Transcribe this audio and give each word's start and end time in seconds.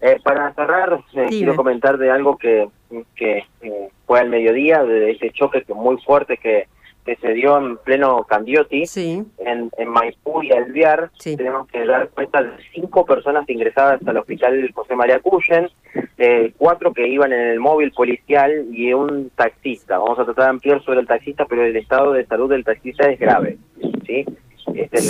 Eh, 0.00 0.18
para 0.22 0.52
cerrar, 0.54 1.00
eh, 1.14 1.26
quiero 1.28 1.56
comentar 1.56 1.98
de 1.98 2.10
algo 2.10 2.36
que, 2.36 2.68
que 3.16 3.44
eh, 3.62 3.88
fue 4.06 4.20
al 4.20 4.28
mediodía, 4.28 4.84
de 4.84 5.10
ese 5.10 5.30
choque 5.30 5.62
que 5.62 5.74
muy 5.74 6.00
fuerte 6.02 6.36
que, 6.36 6.68
que 7.08 7.16
se 7.16 7.32
dio 7.32 7.56
en 7.56 7.78
pleno 7.78 8.22
Candioti, 8.24 8.84
en, 8.96 9.70
en 9.78 9.88
Maipú 9.88 10.42
y 10.42 10.52
Alvear. 10.52 11.10
Tenemos 11.24 11.66
que 11.68 11.86
dar 11.86 12.10
cuenta 12.10 12.42
de 12.42 12.50
cinco 12.74 13.06
personas 13.06 13.48
ingresadas 13.48 14.06
al 14.06 14.18
hospital 14.18 14.70
José 14.74 14.94
María 14.94 15.18
Cuyen, 15.20 15.70
eh, 16.18 16.52
cuatro 16.58 16.92
que 16.92 17.08
iban 17.08 17.32
en 17.32 17.40
el 17.40 17.60
móvil 17.60 17.92
policial 17.92 18.66
y 18.72 18.92
un 18.92 19.30
taxista. 19.30 19.96
Vamos 19.96 20.18
a 20.18 20.26
tratar 20.26 20.44
de 20.44 20.50
ampliar 20.50 20.82
sobre 20.84 21.00
el 21.00 21.06
taxista, 21.06 21.46
pero 21.46 21.64
el 21.64 21.76
estado 21.76 22.12
de 22.12 22.26
salud 22.26 22.50
del 22.50 22.62
taxista 22.62 23.08
es 23.10 23.18
grave. 23.18 23.56
¿sí? 24.06 24.26
Esta 24.74 24.98
es 24.98 25.06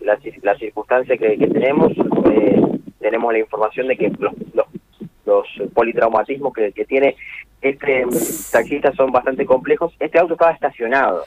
la, 0.00 0.18
la, 0.42 0.56
circunstancia 0.56 1.16
que, 1.16 1.36
que 1.36 1.48
tenemos. 1.48 1.92
Eh, 2.30 2.62
tenemos 3.04 3.34
la 3.34 3.38
información 3.38 3.86
de 3.88 3.98
que 3.98 4.10
los, 4.18 4.32
los, 5.26 5.46
politraumatismos 5.74 6.54
que, 6.54 6.72
que 6.72 6.86
tiene 6.86 7.16
este 7.60 8.06
taxista 8.50 8.92
son 8.94 9.12
bastante 9.12 9.44
complejos. 9.44 9.92
Este 10.00 10.18
auto 10.18 10.32
estaba 10.32 10.52
estacionado. 10.52 11.24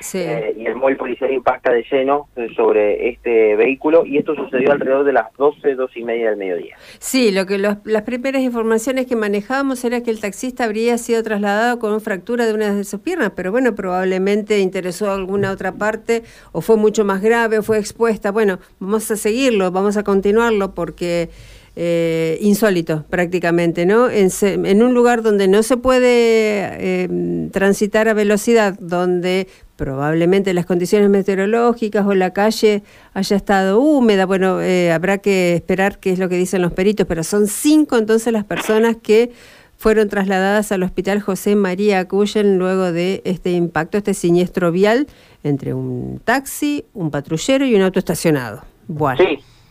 ¿Sí? 0.00 0.18
Eh, 0.18 0.54
y 0.58 0.66
el 0.66 0.76
móvil 0.76 0.96
policial 0.96 1.32
impacta 1.32 1.72
de 1.72 1.84
lleno 1.90 2.28
sobre 2.56 3.10
este 3.10 3.56
vehículo 3.56 4.04
y 4.06 4.18
esto 4.18 4.34
sucedió 4.34 4.72
alrededor 4.72 5.04
de 5.04 5.12
las 5.12 5.32
12, 5.36 5.74
12 5.74 6.00
y 6.00 6.04
media 6.04 6.30
del 6.30 6.38
mediodía. 6.38 6.76
Sí, 6.98 7.30
lo 7.30 7.46
que 7.46 7.58
las 7.58 8.02
primeras 8.02 8.42
informaciones 8.42 9.06
que 9.06 9.16
manejábamos 9.16 9.84
era 9.84 10.02
que 10.02 10.10
el 10.10 10.20
taxista 10.20 10.64
habría 10.64 10.98
sido 10.98 11.22
trasladado 11.22 11.78
con 11.78 12.00
fractura 12.00 12.46
de 12.46 12.54
una 12.54 12.74
de 12.74 12.84
sus 12.84 13.00
piernas, 13.00 13.32
pero 13.36 13.50
bueno, 13.50 13.74
probablemente 13.74 14.58
interesó 14.60 15.10
alguna 15.10 15.50
otra 15.52 15.72
parte 15.72 16.22
o 16.52 16.60
fue 16.60 16.76
mucho 16.76 17.04
más 17.04 17.20
grave 17.20 17.58
o 17.58 17.62
fue 17.62 17.78
expuesta. 17.78 18.30
Bueno, 18.30 18.58
vamos 18.78 19.10
a 19.10 19.16
seguirlo, 19.16 19.70
vamos 19.70 19.96
a 19.96 20.04
continuarlo 20.04 20.74
porque... 20.74 21.28
Eh, 21.76 22.36
insólito 22.40 23.04
prácticamente, 23.08 23.86
¿no? 23.86 24.10
En, 24.10 24.82
un 24.82 24.92
lugar 24.92 25.22
donde 25.22 25.46
no 25.46 25.62
se 25.62 25.76
puede 25.76 26.04
eh, 26.04 27.48
transitar 27.52 28.08
a 28.08 28.12
velocidad, 28.12 28.76
donde 28.80 29.46
probablemente 29.76 30.52
las 30.52 30.66
condiciones 30.66 31.08
meteorológicas 31.08 32.04
o 32.04 32.14
la 32.14 32.32
calle 32.32 32.82
haya 33.14 33.36
estado 33.36 33.80
húmeda, 33.80 34.26
bueno, 34.26 34.60
eh, 34.60 34.90
habrá 34.90 35.18
que 35.18 35.54
esperar 35.54 36.00
qué 36.00 36.12
es 36.12 36.18
lo 36.18 36.28
que 36.28 36.36
dicen 36.36 36.60
los 36.60 36.72
peritos, 36.72 37.06
pero 37.06 37.22
son 37.22 37.46
cinco 37.46 37.96
entonces 37.96 38.32
las 38.32 38.44
personas 38.44 38.96
que 39.00 39.30
fueron 39.78 40.08
trasladadas 40.08 40.72
al 40.72 40.82
hospital 40.82 41.20
José 41.20 41.54
María 41.54 42.06
Cuyen 42.08 42.58
luego 42.58 42.90
de 42.90 43.22
este 43.24 43.52
impacto, 43.52 43.96
este 43.96 44.12
siniestro 44.12 44.72
vial 44.72 45.06
entre 45.44 45.72
un 45.72 46.20
taxi, 46.24 46.84
un 46.92 47.10
patrullero 47.10 47.64
y 47.64 47.76
un 47.76 47.82
auto 47.82 48.00
estacionado. 48.00 48.62
Bueno. 48.88 49.22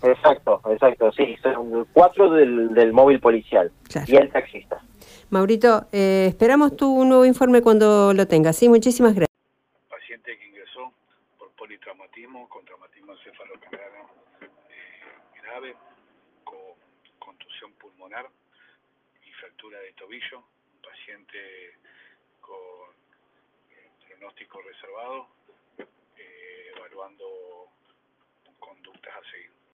Exacto, 0.02 0.62
exacto, 0.70 1.12
sí, 1.12 1.36
son 1.44 1.86
cuatro 1.92 2.32
del, 2.32 2.74
del 2.74 2.94
móvil 2.94 3.20
policial 3.20 3.72
y 4.08 4.16
el 4.16 4.32
taxista. 4.32 4.82
Maurito, 5.30 5.88
eh, 5.92 6.28
esperamos 6.30 6.76
tu 6.76 7.04
nuevo 7.06 7.26
informe 7.26 7.62
cuando 7.62 8.14
lo 8.14 8.28
tengas, 8.28 8.56
¿sí? 8.56 8.70
Muchísimas 8.70 9.14
gracias. 9.14 9.38
Paciente 9.90 10.38
que 10.38 10.48
ingresó 10.48 10.92
por 11.38 11.52
politraumatismo, 11.52 12.48
con 12.50 12.64
traumatismo 12.66 13.12
encefalocraniano 13.14 14.10
eh, 14.42 14.50
grave, 15.44 15.76
con 16.44 16.58
contusión 17.20 17.72
pulmonar 17.74 18.26
y 19.28 19.32
fractura 19.34 19.80
de 19.80 19.92
tobillo, 19.94 20.38
un 20.38 20.82
paciente 20.82 21.38
con 22.40 22.56
eh, 23.72 23.90
pronóstico 24.08 24.62
reservado, 24.62 25.28